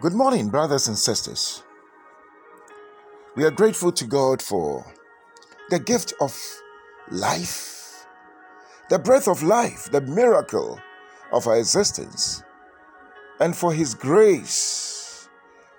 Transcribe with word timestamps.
Good 0.00 0.14
morning, 0.14 0.48
brothers 0.48 0.86
and 0.86 0.96
sisters. 0.96 1.64
We 3.34 3.44
are 3.44 3.50
grateful 3.50 3.90
to 3.90 4.04
God 4.04 4.40
for 4.40 4.86
the 5.70 5.80
gift 5.80 6.14
of 6.20 6.38
life, 7.10 8.06
the 8.90 9.00
breath 9.00 9.26
of 9.26 9.42
life, 9.42 9.90
the 9.90 10.00
miracle 10.02 10.78
of 11.32 11.48
our 11.48 11.58
existence, 11.58 12.44
and 13.40 13.56
for 13.56 13.72
His 13.72 13.92
grace 13.94 15.28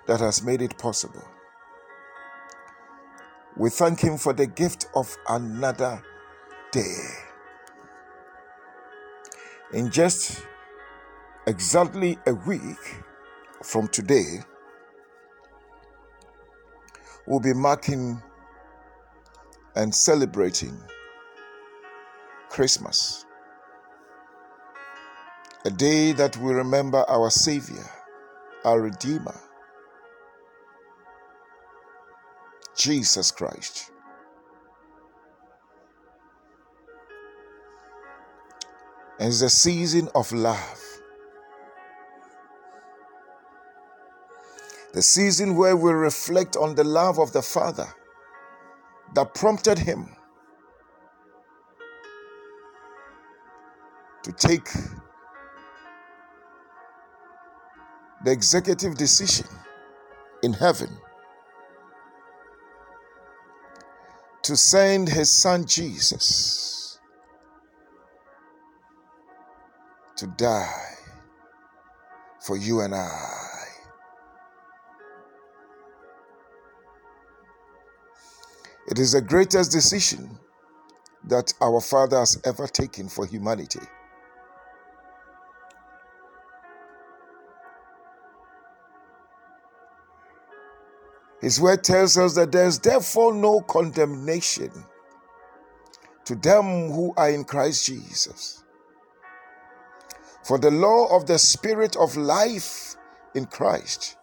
that 0.06 0.20
has 0.20 0.42
made 0.42 0.60
it 0.60 0.76
possible. 0.76 1.26
We 3.56 3.70
thank 3.70 4.00
Him 4.00 4.18
for 4.18 4.34
the 4.34 4.46
gift 4.46 4.84
of 4.94 5.16
another 5.30 6.02
day. 6.72 7.08
In 9.72 9.90
just 9.90 10.42
exactly 11.46 12.18
a 12.26 12.34
week, 12.34 13.02
from 13.62 13.88
today, 13.88 14.40
we'll 17.26 17.40
be 17.40 17.54
marking 17.54 18.20
and 19.76 19.94
celebrating 19.94 20.76
Christmas. 22.48 23.24
A 25.64 25.70
day 25.70 26.12
that 26.12 26.36
we 26.38 26.52
remember 26.52 27.04
our 27.08 27.30
Savior, 27.30 27.84
our 28.64 28.80
Redeemer, 28.80 29.38
Jesus 32.76 33.30
Christ. 33.30 33.90
It's 39.18 39.42
a 39.42 39.50
season 39.50 40.08
of 40.14 40.32
love. 40.32 40.89
The 44.92 45.02
season 45.02 45.56
where 45.56 45.76
we 45.76 45.92
reflect 45.92 46.56
on 46.56 46.74
the 46.74 46.84
love 46.84 47.18
of 47.18 47.32
the 47.32 47.42
Father 47.42 47.86
that 49.14 49.34
prompted 49.34 49.78
him 49.78 50.08
to 54.22 54.32
take 54.32 54.68
the 58.24 58.30
executive 58.30 58.96
decision 58.96 59.46
in 60.42 60.52
heaven 60.52 60.90
to 64.42 64.56
send 64.56 65.08
his 65.08 65.30
son 65.30 65.64
Jesus 65.64 66.98
to 70.16 70.26
die 70.26 70.94
for 72.40 72.56
you 72.56 72.80
and 72.80 72.94
I. 72.94 73.49
It 78.90 78.98
is 78.98 79.12
the 79.12 79.20
greatest 79.20 79.70
decision 79.70 80.36
that 81.28 81.54
our 81.60 81.80
Father 81.80 82.18
has 82.18 82.40
ever 82.44 82.66
taken 82.66 83.08
for 83.08 83.24
humanity. 83.24 83.80
His 91.40 91.60
word 91.60 91.84
tells 91.84 92.18
us 92.18 92.34
that 92.34 92.50
there 92.50 92.66
is 92.66 92.80
therefore 92.80 93.32
no 93.32 93.60
condemnation 93.60 94.72
to 96.24 96.34
them 96.34 96.90
who 96.90 97.14
are 97.16 97.30
in 97.30 97.44
Christ 97.44 97.86
Jesus. 97.86 98.64
For 100.42 100.58
the 100.58 100.70
law 100.70 101.16
of 101.16 101.26
the 101.26 101.38
Spirit 101.38 101.96
of 101.96 102.16
life 102.16 102.96
in 103.36 103.46
Christ 103.46 104.16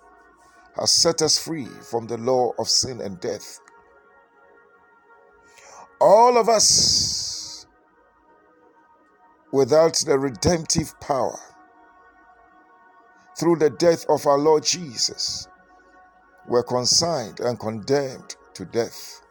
has 0.76 0.92
set 0.92 1.22
us 1.22 1.40
free 1.40 1.68
from 1.90 2.06
the 2.06 2.18
law 2.18 2.52
of 2.60 2.70
sin 2.70 3.00
and 3.02 3.20
death. 3.20 3.62
All 6.00 6.38
of 6.38 6.48
us, 6.48 7.66
without 9.52 9.96
the 10.06 10.20
redemptive 10.20 11.00
power, 11.00 11.40
through 13.38 13.56
the 13.58 13.70
death 13.72 14.06
of 14.08 14.28
our 14.28 14.38
Lord 14.38 14.64
Jesus, 14.64 15.48
were 16.48 16.64
consigned 16.64 17.40
and 17.40 17.60
condemned 17.60 18.36
to 18.54 18.66
death. 18.66 19.22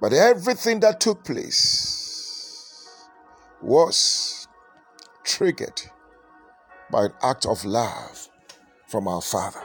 But 0.00 0.12
everything 0.12 0.80
that 0.80 1.00
took 1.00 1.24
place 1.24 3.08
was 3.60 4.48
triggered 5.24 5.82
by 6.90 7.06
an 7.06 7.12
act 7.22 7.44
of 7.44 7.64
love 7.64 8.28
from 8.86 9.08
our 9.08 9.20
Father. 9.20 9.60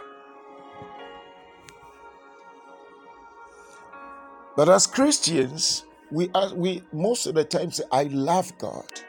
But 4.56 4.70
as 4.70 4.86
Christians, 4.86 5.86
we 6.12 6.30
are, 6.36 6.54
we 6.54 6.84
most 6.92 7.26
of 7.26 7.36
the 7.36 7.44
time 7.44 7.72
say, 7.72 7.84
"I 7.92 8.04
love 8.04 8.58
God." 8.58 9.02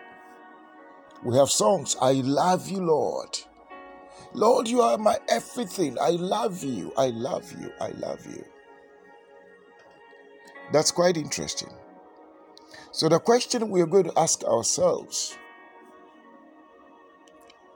We 1.25 1.37
have 1.37 1.51
songs, 1.51 1.97
"I 2.01 2.13
love 2.13 2.69
you, 2.69 2.81
Lord." 2.81 3.39
Lord, 4.33 4.67
you 4.67 4.81
are 4.81 4.99
my 4.99 5.19
everything. 5.29 5.97
I 6.01 6.11
love 6.11 6.65
you. 6.65 6.93
I 6.97 7.11
love 7.11 7.53
you. 7.53 7.71
I 7.81 7.91
love 7.91 8.27
you. 8.27 8.45
That's 10.73 10.91
quite 10.91 11.17
interesting. 11.17 11.73
So, 12.91 13.09
the 13.09 13.21
question 13.21 13.71
we 13.71 13.81
are 13.81 13.87
going 13.87 14.05
to 14.05 14.19
ask 14.19 14.43
ourselves 14.45 15.37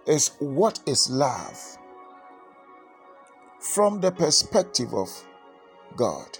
is 0.07 0.33
what 0.41 0.81
is 0.87 1.09
love 1.11 1.79
from 3.61 4.01
the 4.01 4.11
perspective 4.11 4.95
of 4.95 5.11
God? 5.97 6.39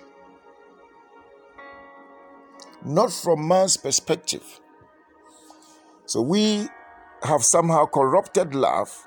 Not 2.85 3.13
from 3.13 3.47
man's 3.47 3.77
perspective. 3.77 4.61
So 6.07 6.23
we 6.23 6.69
have 7.23 7.45
somehow 7.45 7.87
corrupted 7.87 8.55
love, 8.55 9.07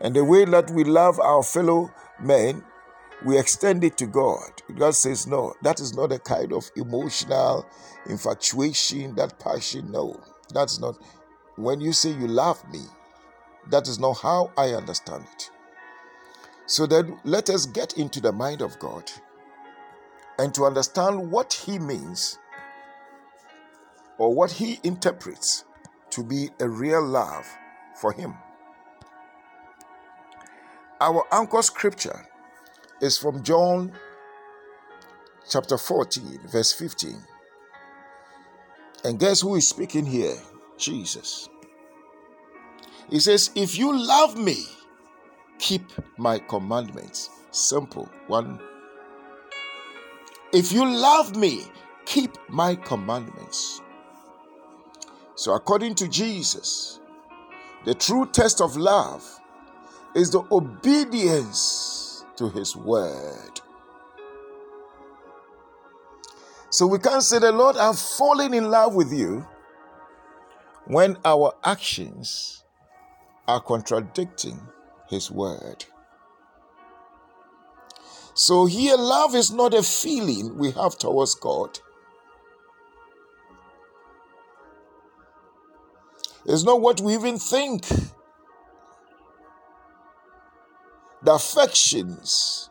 and 0.00 0.14
the 0.14 0.24
way 0.24 0.44
that 0.44 0.70
we 0.70 0.84
love 0.84 1.20
our 1.20 1.42
fellow 1.42 1.90
men, 2.20 2.64
we 3.24 3.38
extend 3.38 3.84
it 3.84 3.96
to 3.98 4.06
God. 4.06 4.50
God 4.76 4.94
says, 4.94 5.26
No, 5.26 5.54
that 5.62 5.80
is 5.80 5.94
not 5.94 6.12
a 6.12 6.18
kind 6.18 6.52
of 6.52 6.70
emotional 6.76 7.66
infatuation, 8.06 9.14
that 9.16 9.38
passion. 9.38 9.92
No, 9.92 10.18
that's 10.52 10.80
not. 10.80 10.96
When 11.56 11.80
you 11.80 11.92
say 11.92 12.10
you 12.10 12.26
love 12.26 12.62
me, 12.72 12.80
that 13.70 13.86
is 13.86 13.98
not 13.98 14.14
how 14.14 14.50
I 14.56 14.70
understand 14.70 15.24
it. 15.34 15.50
So 16.66 16.86
then 16.86 17.18
let 17.24 17.50
us 17.50 17.66
get 17.66 17.98
into 17.98 18.20
the 18.20 18.32
mind 18.32 18.62
of 18.62 18.78
God 18.78 19.10
and 20.38 20.54
to 20.54 20.64
understand 20.64 21.30
what 21.30 21.52
He 21.52 21.78
means 21.78 22.38
or 24.22 24.32
what 24.32 24.52
he 24.52 24.78
interprets 24.84 25.64
to 26.08 26.22
be 26.22 26.48
a 26.60 26.68
real 26.68 27.04
love 27.04 27.44
for 27.96 28.12
him. 28.12 28.32
Our 31.00 31.24
anchor 31.32 31.60
scripture 31.60 32.24
is 33.00 33.18
from 33.18 33.42
John 33.42 33.90
chapter 35.50 35.76
14, 35.76 36.38
verse 36.46 36.72
15. 36.72 37.16
And 39.02 39.18
guess 39.18 39.40
who 39.40 39.56
is 39.56 39.68
speaking 39.68 40.06
here? 40.06 40.36
Jesus. 40.78 41.48
He 43.10 43.18
says, 43.18 43.50
If 43.56 43.76
you 43.76 43.92
love 43.92 44.38
me, 44.38 44.66
keep 45.58 45.82
my 46.16 46.38
commandments. 46.38 47.28
Simple. 47.50 48.08
One. 48.28 48.60
If 50.52 50.70
you 50.70 50.88
love 50.88 51.34
me, 51.34 51.64
keep 52.06 52.36
my 52.48 52.76
commandments. 52.76 53.82
So, 55.34 55.54
according 55.54 55.94
to 55.96 56.08
Jesus, 56.08 57.00
the 57.84 57.94
true 57.94 58.26
test 58.26 58.60
of 58.60 58.76
love 58.76 59.24
is 60.14 60.30
the 60.30 60.42
obedience 60.52 62.24
to 62.36 62.50
his 62.50 62.76
word. 62.76 63.60
So, 66.70 66.86
we 66.86 66.98
can't 66.98 67.22
say, 67.22 67.38
The 67.38 67.52
Lord, 67.52 67.76
I've 67.76 67.98
fallen 67.98 68.52
in 68.52 68.70
love 68.70 68.94
with 68.94 69.12
you 69.12 69.46
when 70.86 71.16
our 71.24 71.54
actions 71.64 72.64
are 73.48 73.60
contradicting 73.60 74.60
his 75.08 75.30
word. 75.30 75.84
So, 78.34 78.66
here, 78.66 78.96
love 78.96 79.34
is 79.34 79.50
not 79.50 79.74
a 79.74 79.82
feeling 79.82 80.58
we 80.58 80.70
have 80.72 80.98
towards 80.98 81.34
God 81.34 81.78
It's 86.46 86.64
not 86.64 86.80
what 86.80 87.00
we 87.00 87.14
even 87.14 87.38
think. 87.38 87.86
The 91.22 91.34
affections. 91.34 92.68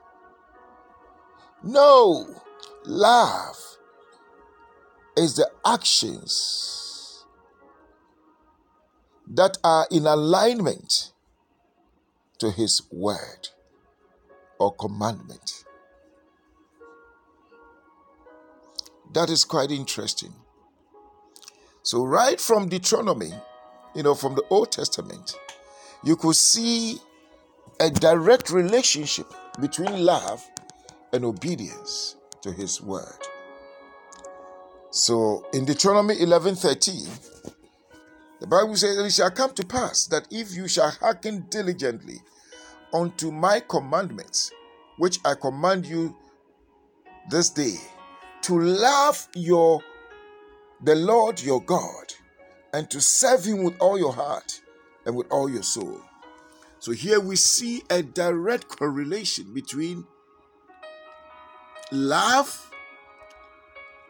No. 1.64 2.28
Love 2.86 3.58
is 5.16 5.36
the 5.36 5.50
actions 5.66 7.26
that 9.28 9.58
are 9.64 9.88
in 9.92 10.06
alignment 10.06 11.14
to 12.40 12.50
His 12.50 12.82
word 12.92 13.50
or 14.60 14.74
commandment. 14.74 15.64
That 19.14 19.30
is 19.30 19.44
quite 19.44 19.72
interesting. 19.72 20.34
So, 21.84 22.04
right 22.04 22.40
from 22.40 22.70
Deuteronomy, 22.70 23.34
you 23.96 24.04
know, 24.04 24.16
from 24.16 24.36
the 24.36 24.44
Old 24.50 24.72
Testament, 24.72 25.36
you 26.04 26.16
could 26.16 26.36
see 26.36 26.98
a 27.80 27.90
direct 27.90 28.50
relationship 28.50 29.28
between 29.60 30.06
love 30.06 30.46
and 31.14 31.26
obedience 31.26 32.16
to 32.42 32.52
his 32.52 32.82
word. 32.82 33.28
So 34.92 35.46
in 35.54 35.66
Deuteronomy 35.66 36.20
11 36.22 36.56
13, 36.56 37.08
the 38.40 38.48
Bible 38.48 38.76
says, 38.76 38.98
It 38.98 39.12
shall 39.12 39.32
come 39.32 39.54
to 39.54 39.66
pass 39.66 40.06
that 40.08 40.28
if 40.32 40.56
you 40.56 40.68
shall 40.68 40.92
hearken 40.92 41.46
diligently 41.50 42.22
unto 42.94 43.32
my 43.32 43.62
commandments, 43.62 44.52
which 44.98 45.20
I 45.24 45.36
command 45.36 45.86
you 45.86 46.16
this 47.30 47.50
day, 47.50 47.76
to 48.44 48.60
love 48.60 49.28
your 49.36 49.82
the 50.84 50.96
Lord 50.96 51.42
your 51.42 51.62
God 51.62 52.14
and 52.74 52.90
to 52.90 53.02
serve 53.02 53.46
him 53.46 53.64
with 53.64 53.76
all 53.80 53.98
your 53.98 54.14
heart 54.14 54.62
and 55.06 55.16
with 55.16 55.28
all 55.32 55.50
your 55.50 55.64
soul. 55.64 56.02
So 56.80 56.92
here 56.92 57.20
we 57.20 57.36
see 57.36 57.84
a 57.90 58.02
direct 58.02 58.68
correlation 58.68 59.54
between 59.54 60.06
love 61.92 62.72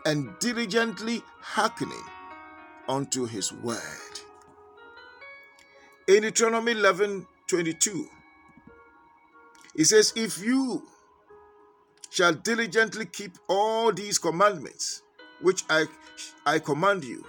and 0.06 0.30
diligently 0.40 1.22
hearkening 1.40 2.04
unto 2.88 3.26
his 3.26 3.52
word. 3.52 3.80
In 6.08 6.24
Deuteronomy 6.24 6.72
11 6.74 7.28
22, 7.48 8.08
it 9.76 9.86
says, 9.86 10.14
If 10.16 10.44
you 10.44 10.84
shall 12.10 12.34
diligently 12.34 13.06
keep 13.06 13.38
all 13.48 13.92
these 13.92 14.18
commandments 14.18 15.02
which 15.42 15.64
I, 15.70 15.86
I 16.46 16.60
command 16.60 17.04
you, 17.04 17.26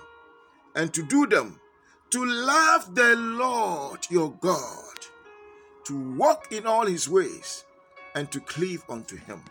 and 0.74 0.92
to 0.94 1.02
do 1.02 1.26
them, 1.26 1.60
to 2.10 2.24
love 2.24 2.94
the 2.94 3.16
Lord 3.16 4.06
your 4.10 4.32
God, 4.40 4.98
to 5.84 5.98
walk 6.14 6.52
in 6.52 6.66
all 6.66 6.86
his 6.86 7.08
ways, 7.08 7.64
and 8.14 8.30
to 8.30 8.40
cleave 8.40 8.82
unto 8.88 9.16
him. 9.16 9.42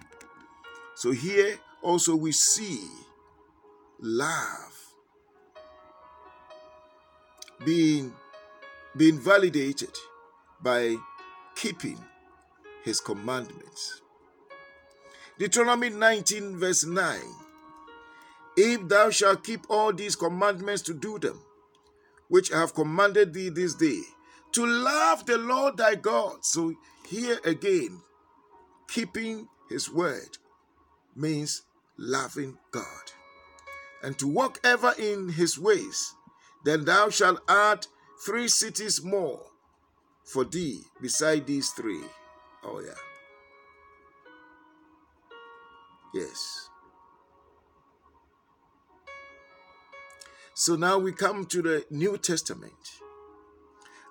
So 0.95 1.11
here 1.11 1.57
also 1.81 2.15
we 2.15 2.31
see 2.31 2.81
love 3.99 4.93
being, 7.65 8.13
being 8.95 9.19
validated 9.19 9.95
by 10.61 10.97
keeping 11.55 11.97
his 12.83 12.99
commandments. 12.99 14.01
Deuteronomy 15.37 15.89
19, 15.89 16.57
verse 16.57 16.85
9 16.85 17.19
If 18.57 18.87
thou 18.87 19.09
shalt 19.09 19.43
keep 19.43 19.61
all 19.69 19.93
these 19.93 20.15
commandments 20.15 20.81
to 20.83 20.93
do 20.93 21.19
them, 21.19 21.39
which 22.27 22.51
I 22.51 22.59
have 22.59 22.73
commanded 22.73 23.33
thee 23.33 23.49
this 23.49 23.75
day, 23.75 24.01
to 24.53 24.65
love 24.65 25.25
the 25.25 25.37
Lord 25.37 25.77
thy 25.77 25.95
God. 25.95 26.43
So 26.43 26.73
here 27.07 27.39
again, 27.45 28.01
keeping 28.89 29.47
his 29.69 29.91
word 29.91 30.37
means 31.15 31.63
loving 31.97 32.57
God. 32.71 32.83
And 34.03 34.17
to 34.19 34.27
walk 34.27 34.59
ever 34.63 34.93
in 34.97 35.29
his 35.29 35.59
ways, 35.59 36.13
then 36.65 36.85
thou 36.85 37.09
shalt 37.09 37.41
add 37.47 37.85
three 38.25 38.47
cities 38.47 39.03
more 39.03 39.41
for 40.23 40.43
thee 40.43 40.81
beside 41.01 41.47
these 41.47 41.69
three. 41.69 42.03
Oh, 42.63 42.79
yeah. 42.79 42.93
Yes. 46.13 46.70
So 50.53 50.75
now 50.75 50.97
we 50.97 51.13
come 51.13 51.45
to 51.45 51.61
the 51.61 51.85
New 51.89 52.17
Testament. 52.17 52.73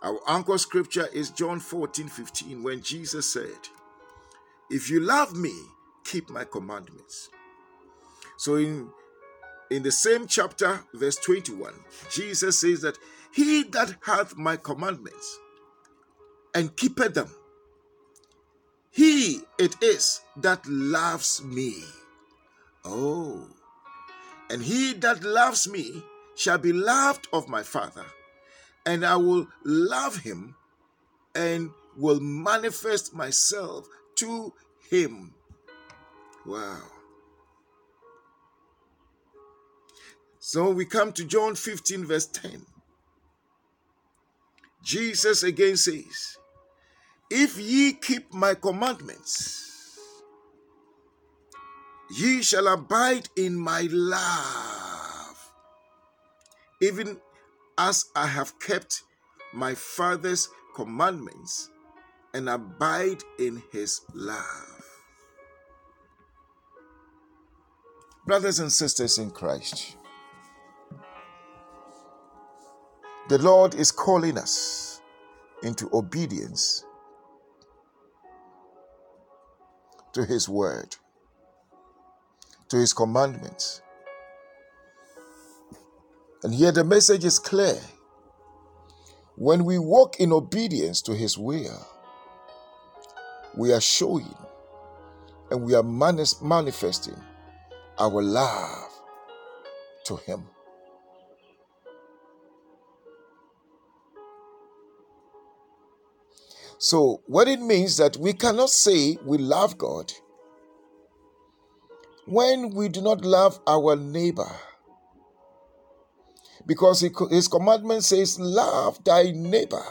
Our 0.02 0.18
anchor 0.26 0.56
scripture 0.56 1.08
is 1.12 1.30
John 1.30 1.60
14 1.60 2.08
15, 2.08 2.62
when 2.62 2.80
Jesus 2.82 3.30
said, 3.30 3.68
If 4.70 4.88
you 4.88 5.00
love 5.00 5.36
me, 5.36 5.52
keep 6.04 6.30
my 6.30 6.44
commandments. 6.44 7.28
So 8.38 8.54
in 8.56 8.90
in 9.70 9.82
the 9.82 9.92
same 9.92 10.26
chapter, 10.26 10.80
verse 10.94 11.16
21, 11.16 11.72
Jesus 12.10 12.58
says 12.58 12.80
that 12.80 12.98
he 13.30 13.62
that 13.64 13.96
hath 14.02 14.36
my 14.36 14.56
commandments 14.56 15.38
and 16.54 16.74
keepeth 16.74 17.14
them, 17.14 17.30
he 18.90 19.42
it 19.58 19.76
is 19.82 20.22
that 20.38 20.66
loves 20.66 21.44
me. 21.44 21.84
Oh, 22.84 23.46
and 24.48 24.62
he 24.62 24.94
that 24.94 25.22
loves 25.22 25.68
me 25.68 26.02
shall 26.40 26.56
be 26.56 26.72
loved 26.72 27.28
of 27.34 27.50
my 27.50 27.62
Father, 27.62 28.06
and 28.86 29.04
I 29.04 29.16
will 29.16 29.46
love 29.62 30.16
him 30.16 30.56
and 31.34 31.70
will 31.98 32.18
manifest 32.18 33.14
myself 33.14 33.86
to 34.16 34.54
him. 34.88 35.34
Wow. 36.46 36.80
So 40.38 40.70
we 40.70 40.86
come 40.86 41.12
to 41.12 41.26
John 41.26 41.56
15, 41.56 42.06
verse 42.06 42.24
10. 42.26 42.64
Jesus 44.82 45.42
again 45.42 45.76
says, 45.76 46.38
If 47.30 47.58
ye 47.58 47.92
keep 47.92 48.32
my 48.32 48.54
commandments, 48.54 49.98
ye 52.16 52.40
shall 52.40 52.66
abide 52.66 53.28
in 53.36 53.56
my 53.56 53.86
love, 53.90 54.79
even 56.80 57.18
as 57.78 58.06
I 58.14 58.26
have 58.26 58.58
kept 58.58 59.02
my 59.52 59.74
Father's 59.74 60.48
commandments 60.74 61.70
and 62.34 62.48
abide 62.48 63.22
in 63.38 63.62
his 63.72 64.00
love. 64.14 64.84
Brothers 68.26 68.60
and 68.60 68.70
sisters 68.70 69.18
in 69.18 69.30
Christ, 69.30 69.96
the 73.28 73.38
Lord 73.38 73.74
is 73.74 73.90
calling 73.90 74.38
us 74.38 75.00
into 75.62 75.88
obedience 75.92 76.84
to 80.12 80.24
His 80.24 80.48
word, 80.48 80.96
to 82.68 82.76
His 82.76 82.92
commandments. 82.92 83.82
And 86.42 86.54
here 86.54 86.72
the 86.72 86.84
message 86.84 87.24
is 87.24 87.38
clear. 87.38 87.78
When 89.36 89.64
we 89.64 89.78
walk 89.78 90.20
in 90.20 90.32
obedience 90.32 91.02
to 91.02 91.14
His 91.14 91.36
will, 91.36 91.86
we 93.56 93.72
are 93.72 93.80
showing 93.80 94.34
and 95.50 95.62
we 95.62 95.74
are 95.74 95.82
manifesting 95.82 97.20
our 97.98 98.22
love 98.22 98.88
to 100.04 100.16
Him. 100.16 100.44
So, 106.78 107.20
what 107.26 107.46
it 107.46 107.60
means 107.60 107.98
that 107.98 108.16
we 108.16 108.32
cannot 108.32 108.70
say 108.70 109.18
we 109.26 109.36
love 109.36 109.76
God 109.76 110.10
when 112.26 112.70
we 112.70 112.88
do 112.88 113.02
not 113.02 113.22
love 113.22 113.60
our 113.66 113.96
neighbor. 113.96 114.50
Because 116.66 117.00
his 117.00 117.48
commandment 117.48 118.04
says, 118.04 118.38
Love 118.38 119.02
thy 119.04 119.30
neighbor 119.30 119.84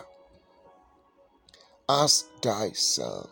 as 1.89 2.25
thyself. 2.41 3.29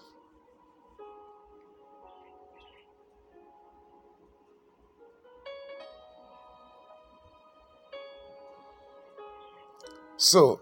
So, 10.17 10.59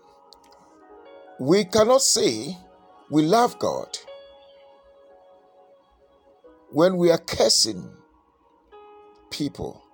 we 1.40 1.64
cannot 1.64 2.02
say 2.02 2.58
we 3.10 3.24
love 3.24 3.58
God 3.58 3.98
when 6.72 6.98
we 6.98 7.10
are 7.10 7.18
cursing 7.18 7.90
people. 9.32 9.85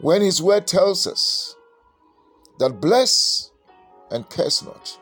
When 0.00 0.22
His 0.22 0.42
word 0.42 0.66
tells 0.66 1.06
us 1.06 1.56
that 2.58 2.80
bless 2.80 3.50
and 4.10 4.28
curse 4.28 4.62
not, 4.62 4.98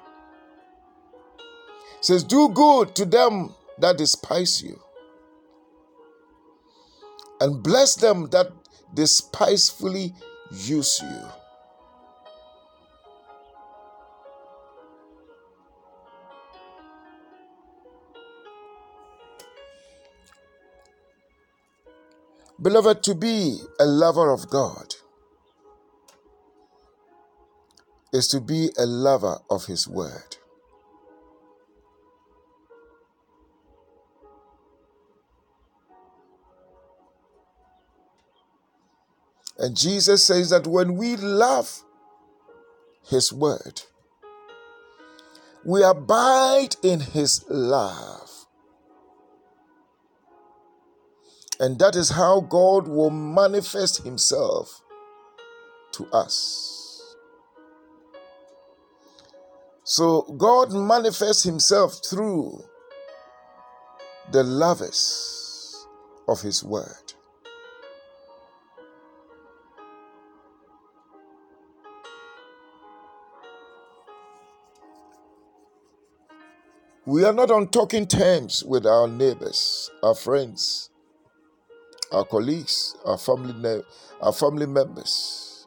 it 1.98 2.04
says, 2.04 2.24
Do 2.24 2.48
good 2.48 2.94
to 2.96 3.04
them 3.04 3.54
that 3.78 3.98
despise 3.98 4.62
you, 4.62 4.80
and 7.40 7.62
bless 7.62 7.96
them 7.96 8.28
that 8.30 8.52
despisefully 8.94 10.14
use 10.52 11.00
you. 11.02 11.43
Beloved, 22.64 23.02
to 23.02 23.14
be 23.14 23.58
a 23.78 23.84
lover 23.84 24.32
of 24.32 24.48
God 24.48 24.94
is 28.10 28.26
to 28.28 28.40
be 28.40 28.70
a 28.78 28.86
lover 28.86 29.36
of 29.50 29.66
His 29.66 29.86
Word. 29.86 30.38
And 39.58 39.76
Jesus 39.76 40.24
says 40.24 40.48
that 40.48 40.66
when 40.66 40.96
we 40.96 41.16
love 41.16 41.82
His 43.06 43.30
Word, 43.30 43.82
we 45.66 45.82
abide 45.82 46.76
in 46.82 47.00
His 47.00 47.44
love. 47.50 48.33
And 51.60 51.78
that 51.78 51.94
is 51.94 52.10
how 52.10 52.40
God 52.40 52.88
will 52.88 53.10
manifest 53.10 54.02
Himself 54.02 54.82
to 55.92 56.06
us. 56.12 57.14
So 59.84 60.22
God 60.22 60.72
manifests 60.72 61.44
Himself 61.44 62.00
through 62.08 62.64
the 64.32 64.42
lovers 64.42 65.86
of 66.26 66.40
His 66.40 66.64
Word. 66.64 67.12
We 77.06 77.22
are 77.24 77.34
not 77.34 77.50
on 77.50 77.68
talking 77.68 78.06
terms 78.06 78.64
with 78.64 78.86
our 78.86 79.06
neighbors, 79.06 79.90
our 80.02 80.14
friends, 80.14 80.88
our 82.12 82.24
colleagues, 82.24 82.96
our 83.04 83.18
family, 83.18 83.82
our 84.20 84.32
family 84.32 84.66
members. 84.66 85.66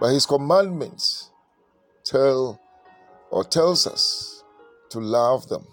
But 0.00 0.12
his 0.12 0.26
commandments 0.26 1.30
tell 2.04 2.60
or 3.30 3.44
tells 3.44 3.86
us 3.86 4.44
to 4.90 5.00
love 5.00 5.48
them. 5.48 5.66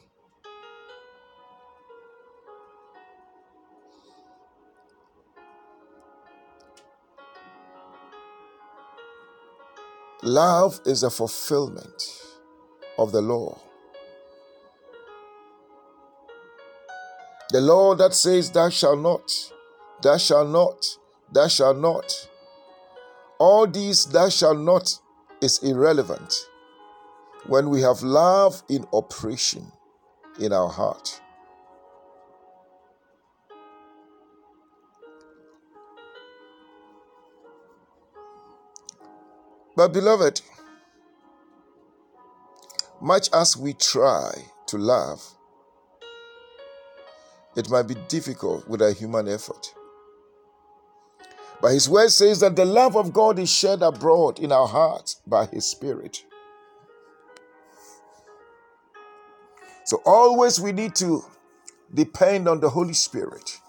Love 10.24 10.82
is 10.86 11.04
a 11.04 11.10
fulfillment 11.12 12.04
of 12.98 13.12
the 13.12 13.22
law. 13.22 13.60
The 17.56 17.62
law 17.62 17.96
that 17.96 18.14
says, 18.14 18.52
Thou 18.52 18.68
shalt 18.68 19.00
not, 19.00 19.32
thou 20.02 20.18
shalt 20.18 20.50
not, 20.50 20.86
thou 21.32 21.48
shalt 21.48 21.78
not. 21.78 22.30
All 23.40 23.66
these 23.66 24.06
thou 24.08 24.28
shalt 24.28 24.60
not 24.60 25.00
is 25.42 25.60
irrelevant 25.60 26.36
when 27.48 27.70
we 27.70 27.80
have 27.80 28.02
love 28.04 28.62
in 28.68 28.86
operation 28.92 29.72
in 30.38 30.52
our 30.52 30.68
heart. 30.68 31.22
But, 39.78 39.94
beloved, 39.94 40.42
much 43.00 43.30
as 43.32 43.56
we 43.56 43.72
try 43.72 44.34
to 44.68 44.78
love, 44.78 45.35
it 47.56 47.70
might 47.70 47.88
be 47.88 47.96
difficult 48.08 48.68
with 48.68 48.82
a 48.82 48.94
human 48.94 49.28
effort. 49.28 49.74
But 51.62 51.72
His 51.72 51.90
word 51.90 52.10
says 52.10 52.42
that 52.42 52.56
the 52.56 52.66
love 52.66 52.96
of 52.96 53.14
God 53.14 53.40
is 53.40 53.52
shed 53.52 53.82
abroad 53.82 54.40
in 54.40 54.52
our 54.52 54.68
hearts 54.68 55.22
by 55.26 55.46
His 55.46 55.66
Spirit. 55.66 56.24
So, 59.86 60.02
always 60.06 60.60
we 60.60 60.72
need 60.72 60.96
to 60.96 61.24
depend 61.94 62.48
on 62.48 62.60
the 62.60 62.70
Holy 62.70 62.94
Spirit 62.94 63.60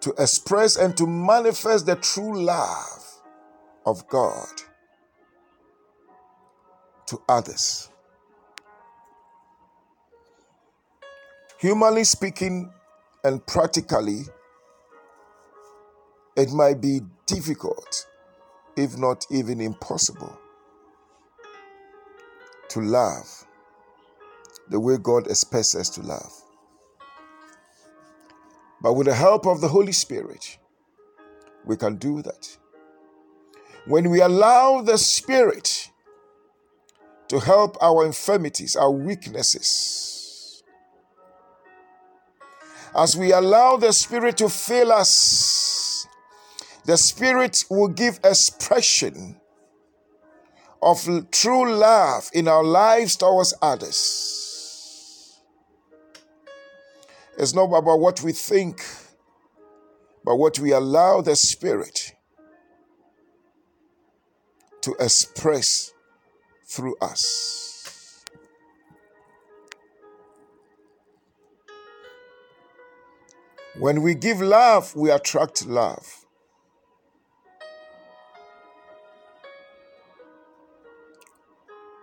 to 0.00 0.14
express 0.18 0.76
and 0.76 0.96
to 0.96 1.06
manifest 1.06 1.86
the 1.86 1.96
true 1.96 2.44
love 2.44 3.22
of 3.84 4.06
God 4.08 4.46
to 7.06 7.20
others. 7.28 7.88
Humanly 11.58 12.04
speaking 12.04 12.70
and 13.24 13.44
practically, 13.46 14.24
it 16.36 16.52
might 16.52 16.82
be 16.82 17.00
difficult, 17.24 18.06
if 18.76 18.98
not 18.98 19.24
even 19.30 19.62
impossible, 19.62 20.38
to 22.68 22.80
love 22.80 23.46
the 24.68 24.78
way 24.78 24.98
God 25.02 25.28
expects 25.28 25.74
us 25.74 25.88
to 25.90 26.02
love. 26.02 26.30
But 28.82 28.92
with 28.92 29.06
the 29.06 29.14
help 29.14 29.46
of 29.46 29.62
the 29.62 29.68
Holy 29.68 29.92
Spirit, 29.92 30.58
we 31.64 31.78
can 31.78 31.96
do 31.96 32.20
that. 32.20 32.58
When 33.86 34.10
we 34.10 34.20
allow 34.20 34.82
the 34.82 34.98
Spirit 34.98 35.90
to 37.28 37.40
help 37.40 37.78
our 37.80 38.04
infirmities, 38.04 38.76
our 38.76 38.90
weaknesses, 38.90 40.15
as 42.96 43.14
we 43.16 43.32
allow 43.32 43.76
the 43.76 43.92
Spirit 43.92 44.38
to 44.38 44.48
fill 44.48 44.90
us, 44.90 46.06
the 46.86 46.96
Spirit 46.96 47.64
will 47.68 47.88
give 47.88 48.18
expression 48.24 49.38
of 50.82 51.06
true 51.30 51.70
love 51.74 52.30
in 52.32 52.48
our 52.48 52.64
lives 52.64 53.16
towards 53.16 53.52
others. 53.60 55.42
It's 57.38 57.54
not 57.54 57.64
about 57.64 58.00
what 58.00 58.22
we 58.22 58.32
think, 58.32 58.82
but 60.24 60.36
what 60.36 60.58
we 60.58 60.72
allow 60.72 61.20
the 61.20 61.36
Spirit 61.36 62.14
to 64.80 64.94
express 64.98 65.92
through 66.64 66.96
us. 67.02 67.75
When 73.78 74.00
we 74.00 74.14
give 74.14 74.40
love, 74.40 74.96
we 74.96 75.10
attract 75.10 75.66
love. 75.66 76.24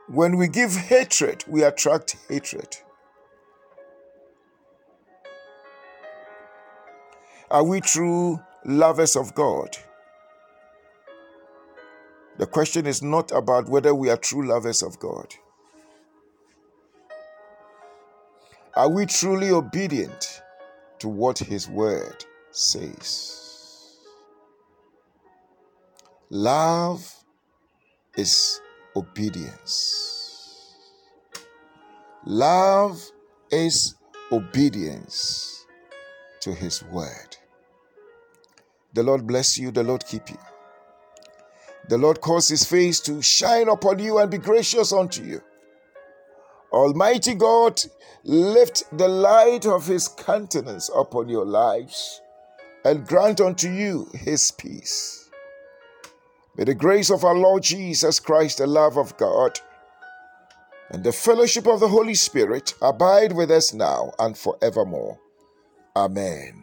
When 0.08 0.38
we 0.38 0.48
give 0.48 0.76
hatred, 0.76 1.44
we 1.48 1.64
attract 1.64 2.18
hatred. 2.30 2.78
Are 7.50 7.64
we 7.64 7.82
true 7.82 8.40
lovers 8.66 9.16
of 9.16 9.34
God? 9.34 9.76
The 12.38 12.46
question 12.46 12.86
is 12.86 13.02
not 13.02 13.32
about 13.32 13.68
whether 13.68 13.96
we 13.96 14.12
are 14.12 14.18
true 14.18 14.48
lovers 14.48 14.84
of 14.84 15.00
God. 15.00 15.34
Are 18.76 18.90
we 18.90 19.08
truly 19.08 19.50
obedient 19.50 20.43
to 21.04 21.10
what 21.10 21.38
His 21.38 21.68
Word 21.68 22.24
says? 22.52 23.98
Love 26.30 27.14
is 28.16 28.62
obedience. 28.96 30.78
Love 32.26 33.04
is 33.52 33.96
obedience 34.32 35.66
to 36.40 36.54
His 36.54 36.82
Word. 36.84 37.36
The 38.94 39.04
Lord 39.04 39.28
bless 39.28 39.58
you, 39.58 39.72
the 39.72 39.84
Lord 39.84 40.06
keep 40.06 40.30
you. 40.30 40.40
The 41.90 41.98
Lord 41.98 42.22
cause 42.22 42.48
his 42.48 42.64
face 42.64 43.02
to 43.02 43.22
shine 43.22 43.68
upon 43.68 44.00
you 44.00 44.20
and 44.20 44.32
be 44.32 44.38
gracious 44.38 44.94
unto 44.94 45.22
you. 45.22 45.42
Almighty 46.74 47.36
God, 47.36 47.80
lift 48.24 48.86
the 48.98 49.08
light 49.08 49.66
of 49.66 49.86
his 49.86 50.08
countenance 50.08 50.90
upon 50.96 51.30
your 51.30 51.46
lives 51.46 52.22
and 52.84 53.08
grant 53.08 53.40
unto 53.40 53.70
you 53.70 54.10
his 54.14 54.52
peace. 54.52 55.30
May 56.58 56.64
the 56.66 56.76
grace 56.76 57.10
of 57.10 57.24
our 57.24 57.36
Lord 57.36 57.64
Jesus 57.64 58.20
Christ, 58.20 58.58
the 58.58 58.68
love 58.68 58.98
of 58.98 59.16
God, 59.18 59.60
and 60.90 61.04
the 61.04 61.12
fellowship 61.12 61.68
of 61.68 61.80
the 61.80 61.88
Holy 61.88 62.14
Spirit 62.14 62.74
abide 62.82 63.34
with 63.34 63.50
us 63.50 63.74
now 63.74 64.12
and 64.20 64.38
forevermore. 64.38 65.20
Amen. 65.96 66.63